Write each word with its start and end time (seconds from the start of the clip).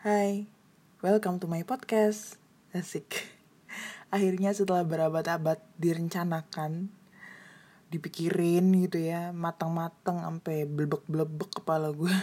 Hai, 0.00 0.48
welcome 1.04 1.36
to 1.36 1.44
my 1.44 1.60
podcast. 1.60 2.40
Asik. 2.72 3.20
Akhirnya 4.16 4.48
setelah 4.56 4.80
berabad-abad 4.80 5.60
direncanakan, 5.76 6.88
dipikirin 7.92 8.64
gitu 8.80 8.96
ya, 8.96 9.28
matang-matang 9.36 10.24
sampai 10.24 10.64
blebek-blebek 10.64 11.60
kepala 11.60 11.92
gue. 11.92 12.16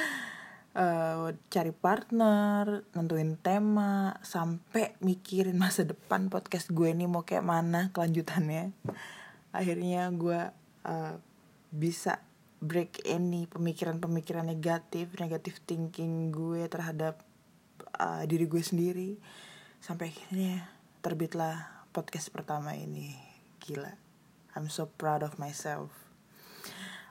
uh, 0.80 1.28
cari 1.52 1.76
partner, 1.76 2.88
nentuin 2.96 3.36
tema, 3.36 4.16
sampai 4.24 4.96
mikirin 5.04 5.60
masa 5.60 5.84
depan 5.84 6.32
podcast 6.32 6.72
gue 6.72 6.88
ini 6.88 7.04
mau 7.04 7.28
kayak 7.28 7.44
mana 7.44 7.92
kelanjutannya. 7.92 8.72
Akhirnya 9.52 10.08
gue 10.08 10.40
uh, 10.88 11.14
bisa 11.68 12.24
break 12.64 13.04
any 13.04 13.44
pemikiran-pemikiran 13.44 14.48
negatif, 14.48 15.12
negatif 15.20 15.60
thinking 15.68 16.32
gue 16.32 16.64
terhadap 16.72 17.20
uh, 18.00 18.24
diri 18.24 18.48
gue 18.48 18.64
sendiri 18.64 19.20
sampai 19.84 20.08
akhirnya 20.08 20.64
terbitlah 21.04 21.84
podcast 21.92 22.32
pertama 22.32 22.72
ini. 22.72 23.12
Gila. 23.60 23.92
I'm 24.56 24.72
so 24.72 24.88
proud 24.88 25.20
of 25.20 25.36
myself. 25.36 25.92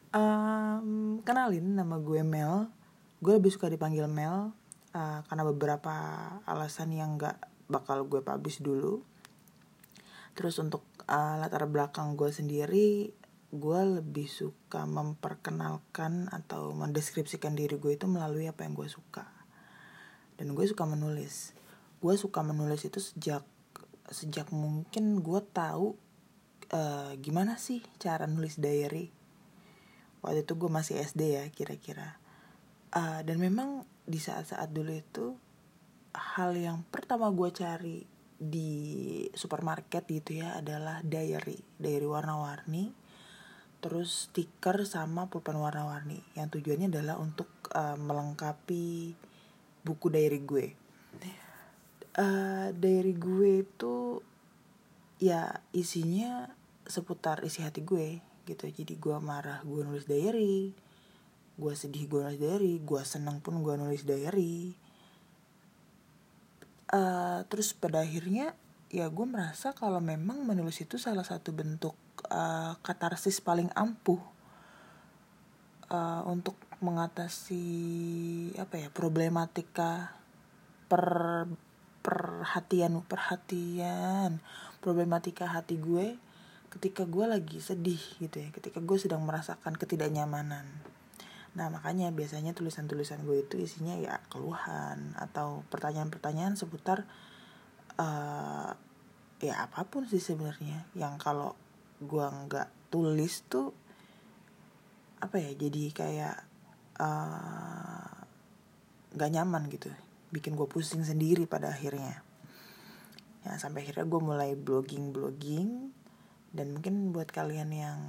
Um, 0.10 1.22
kenalin 1.22 1.78
nama 1.78 2.02
gue 2.02 2.26
Mel. 2.26 2.74
Gue 3.22 3.38
lebih 3.38 3.54
suka 3.54 3.70
dipanggil 3.70 4.10
Mel 4.10 4.50
uh, 4.98 5.20
karena 5.30 5.44
beberapa 5.46 5.94
alasan 6.50 6.98
yang 6.98 7.22
gak 7.22 7.38
bakal 7.70 8.10
gue 8.10 8.26
publish 8.26 8.58
dulu. 8.58 9.06
Terus 10.34 10.58
untuk 10.58 10.82
uh, 11.06 11.38
latar 11.38 11.70
belakang 11.70 12.18
gue 12.18 12.34
sendiri 12.34 13.14
gue 13.54 13.82
lebih 14.02 14.26
suka 14.26 14.90
memperkenalkan 14.90 16.26
atau 16.34 16.74
mendeskripsikan 16.74 17.54
diri 17.54 17.78
gue 17.78 17.94
itu 17.94 18.10
melalui 18.10 18.50
apa 18.50 18.66
yang 18.66 18.74
gue 18.74 18.90
suka. 18.90 19.30
Dan 20.34 20.58
gue 20.58 20.66
suka 20.66 20.90
menulis. 20.90 21.54
Gue 22.02 22.18
suka 22.18 22.42
menulis 22.42 22.82
itu 22.82 22.98
sejak 22.98 23.46
sejak 24.10 24.50
mungkin 24.50 25.22
gue 25.22 25.42
tahu 25.54 25.94
uh, 26.74 27.14
gimana 27.22 27.62
sih 27.62 27.86
cara 28.02 28.26
nulis 28.26 28.58
diary. 28.58 29.14
Waktu 30.26 30.50
itu 30.50 30.58
gue 30.58 30.70
masih 30.74 30.98
SD 30.98 31.38
ya 31.38 31.46
kira-kira. 31.54 32.18
Uh, 32.90 33.22
dan 33.22 33.38
memang 33.38 33.86
di 34.10 34.18
saat-saat 34.18 34.74
dulu 34.74 34.98
itu 34.98 35.38
hal 36.18 36.58
yang 36.58 36.82
pertama 36.90 37.30
gue 37.30 37.54
cari 37.54 38.02
di 38.34 38.72
supermarket 39.30 40.10
gitu 40.10 40.42
ya 40.42 40.60
adalah 40.60 41.00
diary 41.06 41.58
diary 41.80 42.04
warna-warni 42.04 43.03
terus 43.84 44.32
stiker 44.32 44.88
sama 44.88 45.28
pulpen 45.28 45.60
warna-warni. 45.60 46.24
Yang 46.40 46.58
tujuannya 46.58 46.88
adalah 46.88 47.20
untuk 47.20 47.52
uh, 47.76 48.00
melengkapi 48.00 49.12
buku 49.84 50.08
diary 50.08 50.40
gue. 50.40 50.68
Uh, 52.16 52.72
diary 52.80 53.12
gue 53.12 53.68
itu 53.68 54.24
ya 55.20 55.60
isinya 55.76 56.48
seputar 56.88 57.44
isi 57.44 57.60
hati 57.60 57.84
gue 57.84 58.24
gitu. 58.48 58.72
Jadi 58.72 58.96
gue 58.96 59.20
marah 59.20 59.60
gue 59.68 59.84
nulis 59.84 60.08
diary. 60.08 60.72
Gue 61.60 61.74
sedih 61.76 62.08
gue 62.08 62.24
nulis 62.24 62.40
diary. 62.40 62.80
Gue 62.80 63.04
seneng 63.04 63.44
pun 63.44 63.60
gue 63.60 63.76
nulis 63.76 64.08
diary. 64.08 64.72
Uh, 66.88 67.44
terus 67.52 67.76
pada 67.76 68.08
akhirnya 68.08 68.56
ya 68.94 69.10
gue 69.12 69.26
merasa 69.26 69.76
kalau 69.76 69.98
memang 69.98 70.46
menulis 70.46 70.80
itu 70.80 71.02
salah 71.02 71.26
satu 71.26 71.50
bentuk 71.52 71.98
uh, 72.30 72.78
katarsis 72.82 73.40
paling 73.40 73.70
ampuh 73.74 74.20
uh, 75.90 76.22
untuk 76.30 76.58
mengatasi 76.84 77.66
apa 78.60 78.76
ya 78.76 78.88
problematika 78.92 80.12
per 80.92 81.48
perhatian 82.04 83.00
perhatian 83.08 84.44
problematika 84.84 85.48
hati 85.48 85.80
gue 85.80 86.20
ketika 86.68 87.08
gue 87.08 87.24
lagi 87.24 87.64
sedih 87.64 88.02
gitu 88.20 88.44
ya 88.44 88.52
ketika 88.52 88.84
gue 88.84 88.98
sedang 89.00 89.24
merasakan 89.24 89.78
ketidaknyamanan. 89.80 90.66
Nah 91.54 91.70
makanya 91.70 92.10
biasanya 92.10 92.58
tulisan-tulisan 92.58 93.24
gue 93.24 93.46
itu 93.46 93.62
isinya 93.62 93.94
ya 93.96 94.20
keluhan 94.28 95.14
atau 95.16 95.62
pertanyaan-pertanyaan 95.70 96.58
seputar 96.58 97.06
uh, 98.02 98.74
ya 99.38 99.54
apa 99.70 99.86
pun 99.86 100.10
sih 100.10 100.20
sebenarnya. 100.20 100.90
Yang 100.98 101.14
kalau 101.22 101.54
gua 102.06 102.30
nggak 102.46 102.92
tulis 102.94 103.42
tuh 103.50 103.74
apa 105.24 105.40
ya 105.40 105.56
jadi 105.56 105.84
kayak 105.96 106.36
eh, 107.00 108.16
nggak 109.16 109.30
uh, 109.32 109.34
nyaman 109.40 109.72
gitu. 109.72 109.88
Bikin 110.36 110.60
gue 110.60 110.68
pusing 110.68 111.08
sendiri 111.08 111.48
pada 111.48 111.72
akhirnya. 111.72 112.20
Ya 113.48 113.56
sampai 113.56 113.88
akhirnya 113.88 114.04
gue 114.04 114.22
mulai 114.22 114.52
blogging 114.60 115.16
blogging 115.16 115.96
dan 116.52 116.76
mungkin 116.76 117.16
buat 117.16 117.32
kalian 117.32 117.72
yang 117.72 118.00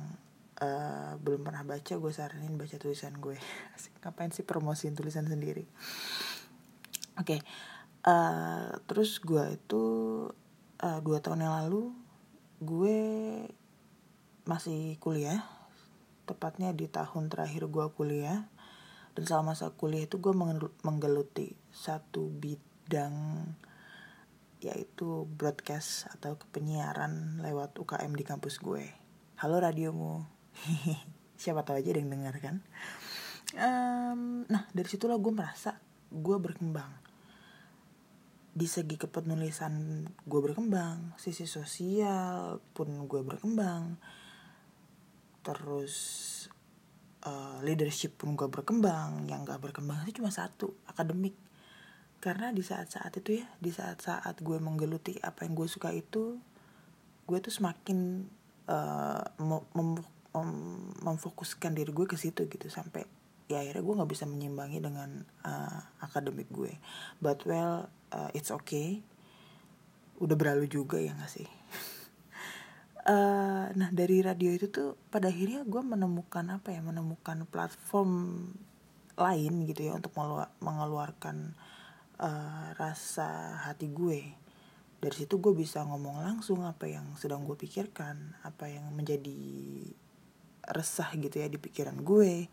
uh, 0.59 1.17
belum 1.23 1.47
pernah 1.47 1.63
baca 1.63 1.95
gue 1.97 2.13
saranin 2.13 2.59
baca 2.59 2.75
tulisan 2.77 3.15
gue. 3.23 3.39
Ngapain 4.03 4.35
sih 4.35 4.43
promosiin 4.43 4.99
tulisan 4.99 5.31
sendiri? 5.31 5.65
Oke 7.15 7.39
okay. 7.39 7.41
uh, 8.11 8.75
terus 8.91 9.23
gue 9.23 9.55
itu 9.55 9.85
uh, 10.83 10.99
dua 10.99 11.23
tahun 11.23 11.47
yang 11.47 11.55
lalu 11.63 11.95
gue 12.59 12.99
masih 14.45 15.01
kuliah. 15.01 15.45
Tepatnya 16.29 16.73
di 16.73 16.89
tahun 16.89 17.33
terakhir 17.33 17.69
gue 17.69 17.87
kuliah. 17.97 18.49
Dan 19.17 19.25
selama 19.25 19.57
masa 19.57 19.73
kuliah 19.73 20.05
itu 20.05 20.21
gue 20.21 20.35
menggeluti 20.83 21.55
satu 21.73 22.29
bidang 22.29 23.47
yaitu 24.65 25.29
broadcast 25.37 26.09
atau 26.17 26.41
kepenyiaran 26.41 27.45
lewat 27.45 27.77
UKM 27.77 28.17
di 28.17 28.25
kampus 28.25 28.59
gue. 28.65 28.89
Halo 29.37 29.61
radiomu, 29.61 30.25
siapa 31.41 31.69
tahu 31.69 31.85
aja 31.85 31.93
yang 31.93 32.09
dengar 32.09 32.33
kan. 32.41 32.65
Um, 33.55 34.49
nah 34.49 34.65
dari 34.73 34.89
situlah 34.89 35.21
gue 35.21 35.31
merasa 35.37 35.77
gue 36.09 36.37
berkembang. 36.41 36.89
Di 38.57 38.65
segi 38.65 38.97
kepenulisan 38.97 40.07
gue 40.25 40.41
berkembang 40.41 41.13
sisi 41.21 41.45
sosial 41.45 42.57
pun 42.73 42.89
gue 43.05 43.21
berkembang 43.21 44.01
terus 45.45 45.95
uh, 47.29 47.61
leadership 47.61 48.17
pun 48.17 48.35
gue 48.35 48.49
berkembang. 48.49 49.29
Yang 49.29 49.53
gak 49.53 49.61
berkembang 49.61 50.01
itu 50.09 50.25
cuma 50.25 50.33
satu 50.33 50.73
akademik. 50.89 51.37
Karena 52.19 52.51
di 52.57 52.65
saat-saat 52.65 53.21
itu 53.21 53.45
ya 53.45 53.47
di 53.61 53.69
saat-saat 53.69 54.41
gue 54.41 54.57
menggeluti 54.57 55.21
apa 55.21 55.45
yang 55.45 55.53
gue 55.53 55.69
suka 55.69 55.93
itu 55.93 56.41
gue 57.25 57.39
tuh 57.41 57.53
semakin 57.53 58.25
uh, 58.69 59.25
mem 59.41 59.61
mem 60.33 60.51
memfokuskan 61.05 61.77
diri 61.77 61.93
gue 61.93 62.09
ke 62.09 62.17
situ 62.17 62.49
gitu. 62.49 62.67
Sampai 62.73 63.05
ya 63.45 63.61
akhirnya 63.61 63.85
gue 63.85 63.95
nggak 64.01 64.11
bisa 64.11 64.25
menyimbangi 64.25 64.81
dengan 64.81 65.21
uh, 65.45 65.81
akademik 66.01 66.49
gue. 66.49 66.73
But 67.21 67.45
well 67.45 67.93
uh, 68.09 68.33
it's 68.33 68.49
okay. 68.49 69.05
Udah 70.17 70.39
berlalu 70.39 70.71
juga 70.71 70.97
ya 70.97 71.13
gak 71.13 71.29
sih 71.29 71.49
uh, 73.05 73.65
nah 73.73 73.89
dari 73.93 74.21
radio 74.25 74.51
itu 74.53 74.73
tuh 74.73 74.97
pada 75.13 75.29
akhirnya 75.29 75.65
gue 75.65 75.83
menemukan 75.85 76.45
apa 76.49 76.73
ya 76.73 76.81
menemukan 76.81 77.45
platform 77.49 78.11
lain 79.15 79.53
gitu 79.71 79.87
ya 79.89 79.93
untuk 79.95 80.11
mengeluarkan 80.61 81.55
uh, 82.19 82.75
rasa 82.75 83.63
hati 83.69 83.91
gue. 83.91 84.21
Dari 84.99 85.15
situ 85.15 85.37
gue 85.39 85.53
bisa 85.53 85.85
ngomong 85.85 86.25
langsung 86.25 86.65
apa 86.65 86.89
yang 86.89 87.15
sedang 87.21 87.45
gue 87.45 87.55
pikirkan 87.55 88.41
apa 88.43 88.73
yang 88.73 88.89
menjadi 88.97 89.37
resah 90.65 91.13
gitu 91.15 91.39
ya 91.39 91.47
di 91.47 91.61
pikiran 91.61 92.01
gue. 92.03 92.49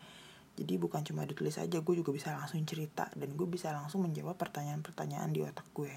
Jadi 0.52 0.74
bukan 0.76 1.02
cuma 1.02 1.24
ditulis 1.24 1.58
aja 1.58 1.80
gue 1.80 1.96
juga 1.96 2.12
bisa 2.12 2.36
langsung 2.36 2.62
cerita 2.68 3.08
dan 3.16 3.34
gue 3.34 3.48
bisa 3.48 3.72
langsung 3.72 4.04
menjawab 4.04 4.36
pertanyaan-pertanyaan 4.36 5.32
di 5.32 5.42
otak 5.42 5.66
gue. 5.74 5.96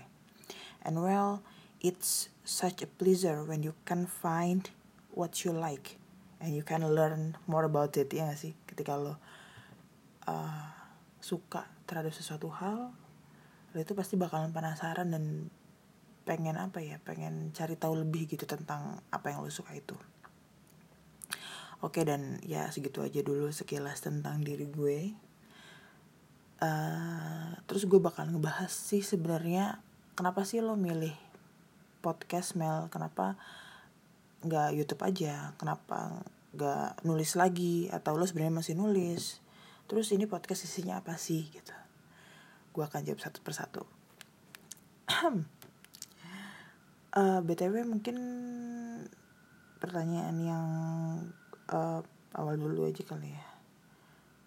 And 0.86 0.96
well 1.02 1.42
it's 1.84 2.32
such 2.48 2.80
a 2.80 2.88
pleasure 2.88 3.44
when 3.44 3.60
you 3.60 3.76
can 3.84 4.08
find 4.08 4.72
what 5.12 5.44
you 5.44 5.52
like 5.52 6.00
and 6.40 6.56
you 6.56 6.64
can 6.64 6.80
learn 6.80 7.36
more 7.44 7.68
about 7.68 7.92
it 8.00 8.08
ya 8.08 8.32
gak 8.32 8.40
sih? 8.40 8.56
Ketika 8.64 8.96
lo 8.96 9.20
uh, 10.24 10.64
suka 11.20 11.68
terhadap 11.84 12.16
sesuatu 12.16 12.48
hal 12.56 12.96
lo 13.74 13.76
itu 13.76 13.92
pasti 13.92 14.16
bakalan 14.16 14.48
penasaran 14.56 15.12
dan 15.12 15.52
pengen 16.24 16.56
apa 16.56 16.80
ya? 16.80 16.96
Pengen 17.04 17.52
cari 17.52 17.76
tahu 17.76 18.00
lebih 18.00 18.32
gitu 18.32 18.48
tentang 18.48 19.04
apa 19.12 19.28
yang 19.28 19.44
lo 19.44 19.52
suka 19.52 19.76
itu. 19.76 19.94
Oke 21.84 22.00
dan 22.08 22.40
ya 22.40 22.72
segitu 22.72 23.04
aja 23.04 23.20
dulu 23.20 23.52
sekilas 23.52 24.00
tentang 24.00 24.40
diri 24.40 24.64
gue. 24.64 25.12
Uh, 26.64 27.60
terus 27.68 27.84
gue 27.84 28.00
bakal 28.00 28.24
ngebahas 28.32 28.72
sih 28.72 29.04
sebenarnya 29.04 29.84
kenapa 30.16 30.48
sih 30.48 30.64
lo 30.64 30.80
milih 30.80 31.12
podcast 32.04 32.60
Mel? 32.60 32.92
Kenapa 32.92 33.40
nggak 34.44 34.76
YouTube 34.76 35.00
aja? 35.08 35.56
Kenapa 35.56 36.20
nggak 36.52 37.08
nulis 37.08 37.32
lagi? 37.40 37.88
Atau 37.88 38.20
lo 38.20 38.28
sebenarnya 38.28 38.60
masih 38.60 38.76
nulis? 38.76 39.40
Terus 39.88 40.12
ini 40.12 40.28
podcast 40.28 40.68
isinya 40.68 41.00
apa 41.00 41.16
sih 41.16 41.48
gitu? 41.48 41.72
gue 42.74 42.82
akan 42.82 43.06
jawab 43.06 43.22
satu 43.22 43.38
persatu 43.38 43.86
uh, 47.14 47.38
btw 47.46 47.86
mungkin 47.86 48.18
pertanyaan 49.78 50.36
yang 50.42 50.66
uh, 51.70 52.02
awal 52.34 52.58
dulu 52.58 52.90
aja 52.90 53.06
kali 53.06 53.30
ya 53.30 53.46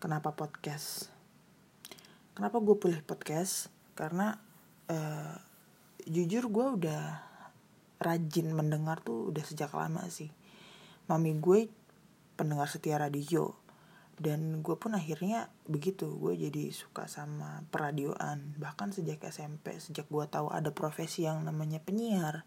kenapa 0.04 0.36
podcast 0.36 1.08
kenapa 2.36 2.60
gue 2.60 2.76
pilih 2.76 3.00
podcast 3.08 3.72
karena 3.96 4.36
uh, 4.92 5.40
jujur 6.04 6.52
gue 6.52 6.68
udah 6.84 7.24
rajin 7.98 8.54
mendengar 8.54 9.02
tuh 9.02 9.30
udah 9.34 9.44
sejak 9.46 9.74
lama 9.74 10.06
sih. 10.10 10.30
Mami 11.10 11.38
gue 11.38 11.70
pendengar 12.38 12.70
setia 12.70 13.02
radio. 13.02 13.58
Dan 14.18 14.66
gue 14.66 14.74
pun 14.82 14.98
akhirnya 14.98 15.54
begitu 15.70 16.10
gue 16.18 16.34
jadi 16.34 16.74
suka 16.74 17.06
sama 17.06 17.62
peradioan. 17.70 18.58
Bahkan 18.58 18.98
sejak 18.98 19.22
SMP 19.30 19.78
sejak 19.78 20.10
gue 20.10 20.26
tahu 20.26 20.50
ada 20.50 20.74
profesi 20.74 21.30
yang 21.30 21.46
namanya 21.46 21.78
penyiar 21.78 22.46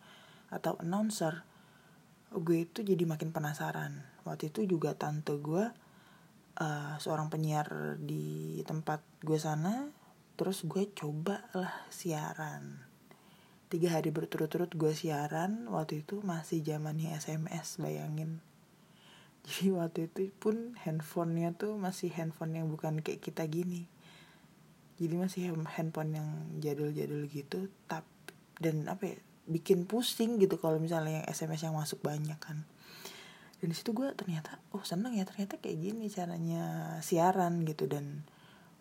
atau 0.50 0.74
announcer 0.82 1.46
gue 2.34 2.66
itu 2.66 2.82
jadi 2.82 3.06
makin 3.06 3.30
penasaran. 3.30 4.02
Waktu 4.26 4.50
itu 4.50 4.66
juga 4.66 4.98
tante 4.98 5.38
gue 5.38 5.70
uh, 6.58 6.94
seorang 6.98 7.30
penyiar 7.30 7.98
di 8.02 8.60
tempat 8.66 9.02
gue 9.22 9.38
sana 9.38 9.88
terus 10.34 10.64
gue 10.64 10.88
coba 10.96 11.44
lah 11.52 11.84
siaran 11.92 12.89
tiga 13.70 13.94
hari 13.94 14.10
berturut-turut 14.10 14.74
gue 14.74 14.90
siaran 14.90 15.70
waktu 15.70 16.02
itu 16.02 16.18
masih 16.26 16.58
zamannya 16.66 17.14
SMS 17.14 17.78
bayangin. 17.78 18.42
Jadi 19.46 19.70
waktu 19.70 20.10
itu 20.10 20.34
pun 20.42 20.74
handphonenya 20.82 21.54
tuh 21.54 21.78
masih 21.78 22.10
handphone 22.10 22.58
yang 22.58 22.66
bukan 22.66 22.98
kayak 22.98 23.22
kita 23.22 23.46
gini. 23.46 23.86
Jadi 24.98 25.14
masih 25.16 25.54
handphone 25.54 26.18
yang 26.18 26.28
jadul-jadul 26.58 27.30
gitu 27.30 27.70
tap 27.86 28.04
dan 28.60 28.90
apa 28.90 29.16
ya 29.16 29.16
bikin 29.48 29.88
pusing 29.88 30.36
gitu 30.36 30.60
kalau 30.60 30.76
misalnya 30.76 31.22
yang 31.22 31.26
SMS 31.30 31.62
yang 31.62 31.78
masuk 31.78 32.02
banyak 32.02 32.36
kan. 32.42 32.66
Dan 33.62 33.70
di 33.70 33.76
situ 33.78 33.94
gue 33.94 34.10
ternyata 34.18 34.58
oh 34.74 34.82
seneng 34.82 35.14
ya 35.14 35.22
ternyata 35.22 35.62
kayak 35.62 35.78
gini 35.78 36.10
caranya 36.10 36.98
siaran 37.06 37.62
gitu. 37.62 37.86
Dan 37.86 38.26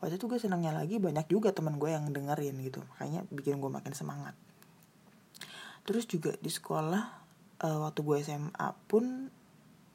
waktu 0.01 0.17
itu 0.17 0.25
gue 0.25 0.41
senangnya 0.41 0.73
lagi 0.73 0.97
banyak 0.97 1.29
juga 1.29 1.53
teman 1.53 1.77
gue 1.77 1.93
yang 1.93 2.09
dengerin 2.09 2.57
gitu. 2.65 2.81
Makanya 2.97 3.29
bikin 3.29 3.61
gue 3.61 3.69
makin 3.69 3.93
semangat 3.93 4.33
terus 5.89 6.05
juga 6.05 6.37
di 6.37 6.53
sekolah 6.53 7.03
uh, 7.65 7.77
waktu 7.81 8.05
gue 8.05 8.17
SMA 8.21 8.67
pun 8.85 9.33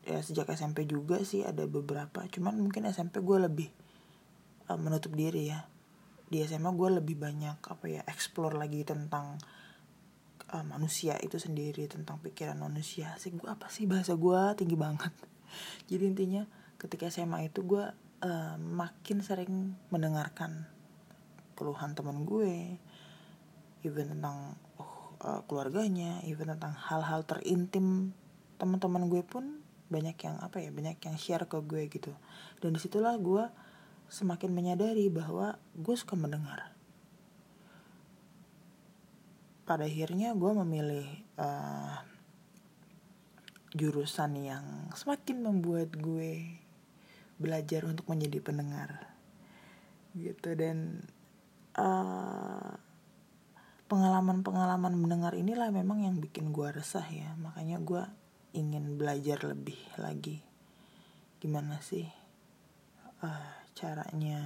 ya 0.03 0.19
sejak 0.19 0.51
SMP 0.51 0.91
juga 0.91 1.23
sih 1.23 1.47
ada 1.47 1.63
beberapa. 1.71 2.27
Cuman 2.27 2.59
mungkin 2.59 2.83
SMP 2.91 3.23
gue 3.23 3.39
lebih 3.39 3.71
uh, 4.67 4.75
menutup 4.75 5.15
diri 5.15 5.55
ya. 5.55 5.63
Di 6.27 6.43
SMA 6.51 6.75
gue 6.75 6.99
lebih 6.99 7.15
banyak 7.15 7.63
apa 7.63 7.87
ya 7.87 8.03
explore 8.11 8.59
lagi 8.59 8.83
tentang 8.83 9.39
uh, 10.51 10.65
manusia 10.67 11.15
itu 11.23 11.39
sendiri 11.39 11.87
tentang 11.87 12.19
pikiran 12.19 12.59
manusia. 12.59 13.15
Sih 13.23 13.31
gue 13.31 13.47
apa 13.47 13.71
sih? 13.71 13.87
Bahasa 13.87 14.19
gue 14.19 14.41
tinggi 14.59 14.75
banget. 14.75 15.15
Jadi 15.95 16.11
intinya 16.11 16.43
ketika 16.75 17.07
SMA 17.07 17.55
itu 17.55 17.63
gue 17.63 17.87
uh, 18.27 18.57
makin 18.59 19.23
sering 19.23 19.79
mendengarkan 19.95 20.67
keluhan 21.55 21.95
teman 21.95 22.27
gue 22.27 22.83
even 23.87 24.11
tentang 24.11 24.59
uh, 25.25 25.41
keluarganya 25.49 26.21
even 26.29 26.53
tentang 26.53 26.77
hal-hal 26.77 27.25
terintim 27.25 28.13
teman-teman 28.61 29.09
gue 29.09 29.25
pun 29.25 29.65
banyak 29.89 30.17
yang 30.21 30.37
apa 30.41 30.61
ya 30.61 30.71
banyak 30.71 31.01
yang 31.01 31.17
share 31.17 31.49
ke 31.49 31.59
gue 31.65 31.89
gitu. 31.89 32.13
Dan 32.61 32.77
di 32.77 32.81
situlah 32.81 33.17
gue 33.17 33.49
semakin 34.13 34.53
menyadari 34.53 35.09
bahwa 35.09 35.57
gue 35.75 35.97
suka 35.97 36.15
mendengar. 36.15 36.73
Pada 39.65 39.89
akhirnya 39.89 40.37
gue 40.37 40.53
memilih 40.61 41.09
uh, 41.41 42.05
jurusan 43.73 44.37
yang 44.39 44.65
semakin 44.93 45.41
membuat 45.41 45.97
gue 45.97 46.61
belajar 47.41 47.89
untuk 47.89 48.07
menjadi 48.07 48.39
pendengar. 48.45 49.09
Gitu 50.15 50.53
dan 50.55 51.03
uh, 51.75 52.77
pengalaman-pengalaman 53.95 54.99
mendengar 54.99 55.39
inilah 55.39 55.71
memang 55.71 56.03
yang 56.03 56.19
bikin 56.19 56.51
gue 56.51 56.67
resah 56.75 57.07
ya. 57.07 57.31
Makanya 57.39 57.79
gue 57.79 58.03
ingin 58.59 58.99
belajar 58.99 59.39
lebih 59.47 59.79
lagi. 60.03 60.43
Gimana 61.39 61.79
sih 61.79 62.03
uh, 63.23 63.55
caranya 63.79 64.43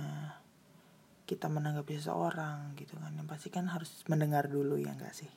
kita 1.25 1.49
menanggapi 1.49 1.97
seseorang 1.97 2.77
gitu 2.77 3.01
kan. 3.01 3.17
Yang 3.17 3.29
pasti 3.33 3.49
kan 3.49 3.73
harus 3.73 3.89
mendengar 4.13 4.53
dulu 4.53 4.77
ya 4.77 4.93
enggak 4.93 5.17
sih? 5.17 5.33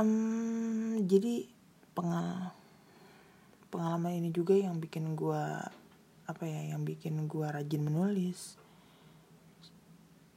Um, 0.00 1.04
jadi 1.04 1.44
pengal 1.92 2.56
pengalaman 3.68 4.24
ini 4.24 4.32
juga 4.32 4.56
yang 4.56 4.80
bikin 4.80 5.12
gue 5.12 5.44
apa 6.24 6.44
ya 6.48 6.72
yang 6.72 6.88
bikin 6.88 7.28
gue 7.28 7.44
rajin 7.44 7.84
menulis 7.84 8.56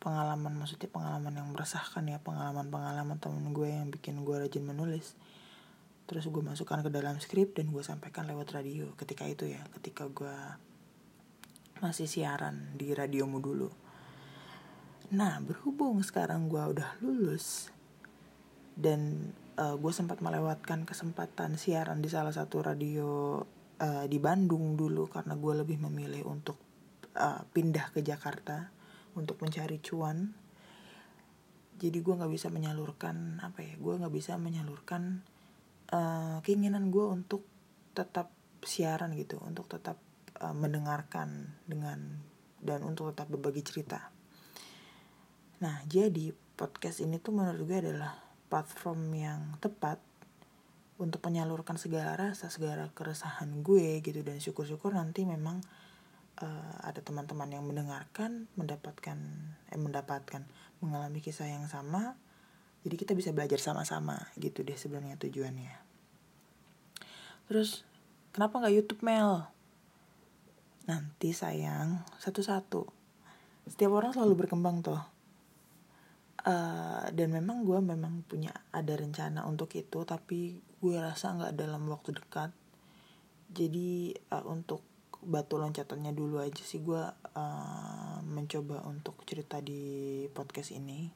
pengalaman 0.05 0.53
maksudnya 0.53 0.85
pengalaman 0.85 1.33
yang 1.33 1.49
meresahkan 1.49 2.05
ya 2.05 2.21
pengalaman 2.21 2.69
pengalaman 2.69 3.17
temen 3.17 3.49
gue 3.57 3.73
yang 3.73 3.89
bikin 3.89 4.21
gue 4.21 4.37
rajin 4.37 4.61
menulis. 4.61 5.17
Terus 6.05 6.29
gue 6.29 6.45
masukkan 6.45 6.85
ke 6.85 6.93
dalam 6.93 7.17
skrip 7.17 7.57
dan 7.57 7.73
gue 7.73 7.81
sampaikan 7.81 8.29
lewat 8.29 8.53
radio. 8.53 8.93
Ketika 8.93 9.25
itu 9.25 9.49
ya 9.49 9.65
ketika 9.73 10.05
gue 10.05 10.37
masih 11.81 12.05
siaran 12.05 12.77
di 12.77 12.93
radiomu 12.93 13.41
dulu. 13.41 13.73
Nah 15.17 15.41
berhubung 15.41 16.05
sekarang 16.05 16.53
gue 16.53 16.61
udah 16.61 17.01
lulus 17.01 17.73
dan 18.77 19.33
uh, 19.57 19.73
gue 19.73 19.89
sempat 19.89 20.21
melewatkan 20.21 20.85
kesempatan 20.85 21.57
siaran 21.57 22.05
di 22.05 22.13
salah 22.13 22.31
satu 22.35 22.61
radio 22.61 23.41
uh, 23.81 24.05
di 24.05 24.21
Bandung 24.21 24.77
dulu 24.77 25.09
karena 25.09 25.33
gue 25.33 25.53
lebih 25.65 25.81
memilih 25.89 26.29
untuk 26.29 26.61
uh, 27.17 27.41
pindah 27.49 27.89
ke 27.89 28.05
Jakarta 28.05 28.74
untuk 29.15 29.41
mencari 29.41 29.81
cuan. 29.81 30.31
Jadi 31.75 31.97
gue 31.99 32.13
nggak 32.15 32.31
bisa 32.31 32.47
menyalurkan 32.47 33.43
apa 33.43 33.59
ya 33.59 33.75
gue 33.75 33.93
nggak 33.99 34.13
bisa 34.15 34.39
menyalurkan 34.39 35.23
uh, 35.91 36.39
keinginan 36.39 36.87
gue 36.87 37.03
untuk 37.03 37.43
tetap 37.91 38.31
siaran 38.63 39.11
gitu 39.15 39.39
untuk 39.43 39.67
tetap 39.67 39.99
uh, 40.39 40.55
mendengarkan 40.55 41.55
dengan 41.67 42.23
dan 42.63 42.81
untuk 42.87 43.11
tetap 43.11 43.27
berbagi 43.27 43.61
cerita. 43.63 44.07
Nah 45.59 45.83
jadi 45.87 46.31
podcast 46.55 47.03
ini 47.03 47.19
tuh 47.19 47.35
menurut 47.35 47.61
gue 47.67 47.77
adalah 47.91 48.15
platform 48.47 49.11
yang 49.11 49.41
tepat 49.59 49.99
untuk 50.95 51.19
menyalurkan 51.27 51.75
segala 51.75 52.15
rasa 52.15 52.47
segala 52.47 52.87
keresahan 52.95 53.59
gue 53.59 53.99
gitu 53.99 54.23
dan 54.23 54.39
syukur-syukur 54.39 54.95
nanti 54.95 55.27
memang 55.27 55.59
uh, 56.41 56.75
ada 56.83 56.99
teman-teman 56.99 57.49
yang 57.51 57.63
mendengarkan 57.67 58.47
mendapatkan 58.59 59.17
eh 59.71 59.79
mendapatkan 59.79 60.43
mengalami 60.83 61.19
kisah 61.23 61.47
yang 61.47 61.67
sama 61.71 62.15
jadi 62.85 63.01
kita 63.01 63.17
bisa 63.17 63.33
belajar 63.33 63.57
sama-sama 63.57 64.29
gitu 64.37 64.61
deh 64.61 64.77
sebenarnya 64.77 65.17
tujuannya. 65.17 65.73
Terus 67.49 67.81
kenapa 68.29 68.61
nggak 68.61 68.77
YouTube 68.77 69.01
Mel? 69.01 69.49
Nanti 70.85 71.33
sayang 71.33 72.05
satu-satu. 72.21 72.85
Setiap 73.65 73.89
orang 73.89 74.13
selalu 74.13 74.45
berkembang 74.45 74.85
tuh 74.85 75.01
uh, 76.45 77.09
dan 77.09 77.33
memang 77.33 77.65
gue 77.65 77.81
memang 77.81 78.21
punya 78.29 78.53
ada 78.69 78.93
rencana 78.93 79.49
untuk 79.49 79.73
itu 79.73 80.05
tapi 80.05 80.61
gue 80.61 80.95
rasa 81.01 81.33
nggak 81.33 81.57
dalam 81.57 81.89
waktu 81.89 82.13
dekat. 82.13 82.53
Jadi 83.49 84.13
uh, 84.29 84.45
untuk 84.45 84.85
batu 85.25 85.57
loncatannya 85.57 86.13
dulu 86.13 86.39
aja 86.39 86.61
sih. 86.61 86.79
Gue 86.79 87.01
uh, 87.01 88.17
mencoba 88.23 88.85
untuk 88.85 89.25
cerita 89.25 89.59
di 89.59 90.23
podcast 90.31 90.71
ini. 90.71 91.09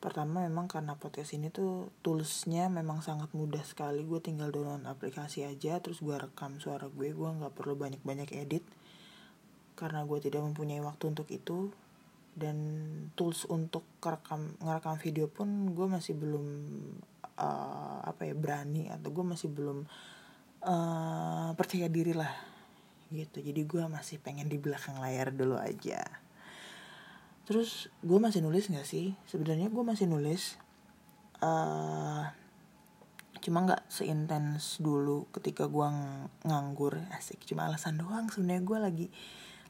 Pertama 0.00 0.44
memang 0.44 0.68
karena 0.68 0.96
podcast 0.96 1.36
ini 1.36 1.52
tuh 1.52 1.92
toolsnya 2.00 2.72
memang 2.72 3.04
sangat 3.04 3.30
mudah 3.36 3.62
sekali. 3.62 4.02
Gue 4.02 4.24
tinggal 4.24 4.48
download 4.48 4.88
aplikasi 4.88 5.44
aja 5.44 5.78
terus 5.84 6.00
gue 6.00 6.16
rekam 6.16 6.56
suara 6.56 6.88
gue. 6.88 7.12
Gue 7.12 7.28
nggak 7.28 7.52
perlu 7.52 7.76
banyak 7.76 8.00
banyak 8.00 8.32
edit 8.32 8.64
karena 9.76 10.08
gue 10.08 10.18
tidak 10.18 10.40
mempunyai 10.40 10.80
waktu 10.80 11.12
untuk 11.12 11.28
itu. 11.28 11.70
Dan 12.36 12.56
tools 13.16 13.48
untuk 13.48 13.88
ngerekam 14.04 14.60
ngerekam 14.60 15.00
video 15.00 15.24
pun 15.24 15.72
gue 15.72 15.88
masih 15.88 16.12
belum 16.12 16.44
uh, 17.40 18.00
apa 18.04 18.28
ya 18.28 18.34
berani 18.36 18.92
atau 18.92 19.08
gue 19.08 19.24
masih 19.24 19.48
belum 19.48 19.88
uh, 20.64 21.50
percaya 21.56 21.88
diri 21.88 22.12
lah 22.12 22.55
gitu. 23.10 23.42
Jadi 23.42 23.66
gue 23.66 23.82
masih 23.86 24.18
pengen 24.18 24.48
di 24.50 24.58
belakang 24.58 24.98
layar 24.98 25.30
dulu 25.30 25.54
aja. 25.58 26.02
Terus 27.46 27.86
gue 28.02 28.18
masih 28.18 28.42
nulis 28.42 28.66
nggak 28.66 28.86
sih? 28.86 29.14
Sebenarnya 29.30 29.70
gue 29.70 29.84
masih 29.86 30.10
nulis 30.10 30.58
uh, 31.38 32.26
cuma 33.38 33.62
nggak 33.62 33.86
seintens 33.86 34.82
dulu 34.82 35.30
ketika 35.30 35.70
gue 35.70 35.86
ng 35.86 36.26
nganggur. 36.50 36.98
Asik 37.14 37.46
cuma 37.46 37.70
alasan 37.70 38.02
doang 38.02 38.26
sebenarnya. 38.32 38.62
Gue 38.66 38.78
lagi 38.82 39.06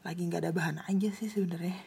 lagi 0.01 0.25
nggak 0.25 0.49
ada 0.49 0.57
bahan 0.57 0.81
aja 0.89 1.13
sih 1.13 1.29
sebenarnya. 1.29 1.77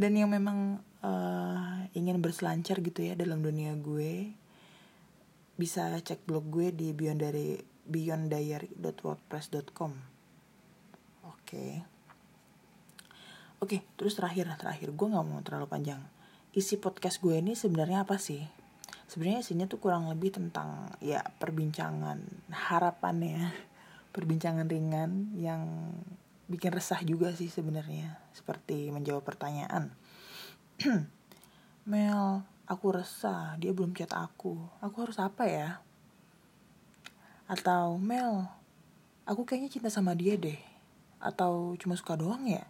Dan 0.00 0.16
yang 0.16 0.32
memang 0.32 0.80
uh, 1.04 1.84
ingin 1.92 2.24
berselancar 2.24 2.80
gitu 2.80 3.04
ya 3.04 3.12
dalam 3.12 3.44
dunia 3.44 3.76
gue 3.76 4.32
bisa 5.60 5.92
cek 6.00 6.24
blog 6.24 6.48
gue 6.48 6.72
di 6.72 6.96
beyond 6.96 7.20
dari 7.20 7.60
beyonddiary.wordpress.com 7.84 10.11
oke. 11.32 11.48
Okay. 11.48 11.72
oke 13.58 13.68
okay, 13.68 13.80
terus 13.96 14.14
terakhir 14.14 14.52
terakhir. 14.60 14.92
Gue 14.92 15.08
nggak 15.08 15.26
mau 15.26 15.40
terlalu 15.40 15.66
panjang. 15.66 16.00
Isi 16.52 16.76
podcast 16.76 17.18
gue 17.24 17.40
ini 17.40 17.56
sebenarnya 17.56 18.04
apa 18.04 18.20
sih? 18.20 18.44
Sebenarnya 19.08 19.40
isinya 19.40 19.64
tuh 19.64 19.80
kurang 19.80 20.08
lebih 20.12 20.36
tentang 20.36 20.92
ya 21.00 21.24
perbincangan 21.40 22.20
harapannya. 22.52 23.52
Perbincangan 24.14 24.68
ringan 24.68 25.32
yang 25.40 25.64
bikin 26.52 26.68
resah 26.68 27.00
juga 27.00 27.32
sih 27.32 27.48
sebenarnya. 27.48 28.20
Seperti 28.36 28.92
menjawab 28.92 29.24
pertanyaan. 29.24 29.88
Mel 31.90 32.44
aku 32.68 32.86
resah. 32.92 33.56
Dia 33.56 33.72
belum 33.72 33.96
chat 33.96 34.12
aku. 34.12 34.60
Aku 34.84 34.96
harus 35.00 35.16
apa 35.16 35.48
ya? 35.48 35.80
Atau 37.48 37.96
Mel 37.96 38.52
aku 39.24 39.48
kayaknya 39.48 39.70
cinta 39.70 39.88
sama 39.88 40.12
dia 40.18 40.34
deh 40.34 40.71
atau 41.22 41.78
cuma 41.78 41.94
suka 41.94 42.18
doang 42.18 42.42
ya? 42.50 42.66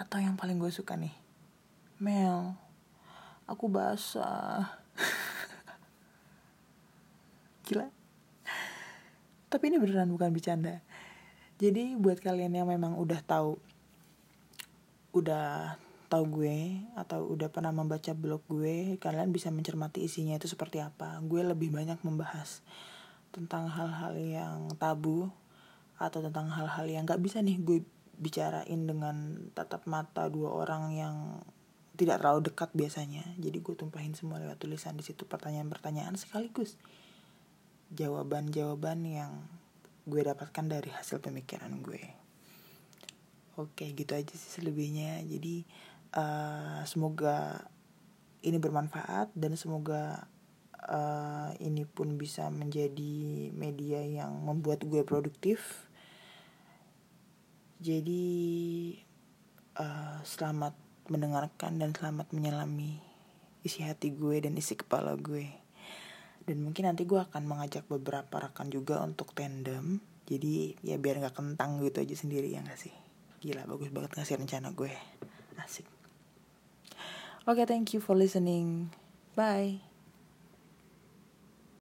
Atau 0.00 0.24
yang 0.24 0.40
paling 0.40 0.56
gue 0.56 0.72
suka 0.72 0.96
nih? 0.96 1.12
Mel. 2.00 2.56
Aku 3.44 3.68
basah. 3.68 4.80
Gila. 7.68 7.92
Tapi 9.52 9.64
ini 9.68 9.76
beneran 9.76 10.10
bukan 10.10 10.32
bercanda. 10.32 10.80
Jadi 11.56 11.96
buat 11.96 12.20
kalian 12.20 12.56
yang 12.56 12.68
memang 12.68 12.96
udah 12.96 13.20
tahu 13.24 13.56
udah 15.16 15.80
tahu 16.12 16.44
gue 16.44 16.84
atau 16.92 17.32
udah 17.32 17.48
pernah 17.48 17.72
membaca 17.72 18.12
blog 18.12 18.44
gue 18.52 19.00
kalian 19.00 19.32
bisa 19.32 19.48
mencermati 19.48 20.04
isinya 20.04 20.36
itu 20.36 20.48
seperti 20.48 20.84
apa. 20.84 21.16
Gue 21.24 21.40
lebih 21.40 21.72
banyak 21.72 21.96
membahas 22.04 22.60
tentang 23.32 23.72
hal-hal 23.72 24.12
yang 24.20 24.56
tabu 24.76 25.32
atau 25.96 26.20
tentang 26.20 26.52
hal-hal 26.52 26.86
yang 26.88 27.08
nggak 27.08 27.20
bisa 27.20 27.40
nih 27.40 27.56
gue 27.60 27.80
bicarain 28.16 28.80
dengan 28.88 29.48
tatap 29.52 29.84
mata 29.84 30.28
dua 30.32 30.52
orang 30.52 30.92
yang 30.92 31.16
tidak 31.96 32.20
terlalu 32.20 32.40
dekat 32.52 32.70
biasanya. 32.76 33.24
Jadi 33.40 33.58
gue 33.60 33.74
tumpahin 33.76 34.12
semua 34.12 34.36
lewat 34.36 34.60
tulisan 34.60 34.96
di 34.96 35.04
situ 35.04 35.24
pertanyaan-pertanyaan 35.24 36.16
sekaligus. 36.20 36.76
Jawaban-jawaban 37.92 39.00
yang 39.08 39.32
gue 40.04 40.20
dapatkan 40.20 40.64
dari 40.68 40.92
hasil 40.92 41.24
pemikiran 41.24 41.72
gue. 41.80 42.04
Oke 43.56 43.88
gitu 43.96 44.12
aja 44.12 44.32
sih 44.36 44.60
selebihnya. 44.60 45.24
Jadi 45.24 45.64
uh, 46.12 46.84
semoga 46.84 47.64
ini 48.44 48.60
bermanfaat 48.60 49.32
dan 49.32 49.56
semoga 49.56 50.28
uh, 50.86 51.50
ini 51.58 51.88
pun 51.88 52.20
bisa 52.20 52.52
menjadi 52.52 53.48
media 53.56 54.04
yang 54.04 54.44
membuat 54.44 54.84
gue 54.84 55.00
produktif 55.02 55.85
jadi 57.86 58.26
uh, 59.78 60.18
selamat 60.26 60.74
mendengarkan 61.06 61.78
dan 61.78 61.94
selamat 61.94 62.34
menyelami 62.34 62.98
isi 63.62 63.86
hati 63.86 64.10
gue 64.10 64.42
dan 64.42 64.58
isi 64.58 64.74
kepala 64.74 65.14
gue. 65.14 65.46
Dan 66.46 66.66
mungkin 66.66 66.90
nanti 66.90 67.06
gue 67.06 67.18
akan 67.18 67.46
mengajak 67.46 67.86
beberapa 67.86 68.42
rekan 68.42 68.70
juga 68.70 69.02
untuk 69.06 69.34
tandem. 69.38 70.02
Jadi 70.26 70.74
ya 70.82 70.98
biar 70.98 71.22
gak 71.22 71.38
kentang 71.38 71.78
gitu 71.82 72.02
aja 72.02 72.14
sendiri 72.18 72.50
ya 72.50 72.62
gak 72.66 72.78
sih. 72.78 72.94
Gila 73.42 73.66
bagus 73.70 73.94
banget 73.94 74.18
ngasih 74.18 74.38
rencana 74.42 74.74
gue. 74.74 74.90
Asik. 75.62 75.86
Oke 77.46 77.62
okay, 77.62 77.66
thank 77.70 77.94
you 77.94 78.02
for 78.02 78.18
listening. 78.18 78.90
Bye. 79.38 79.95